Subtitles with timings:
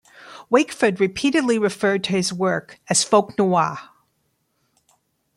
[0.49, 3.77] Wakeford repeatedly referred to his work as folk noir.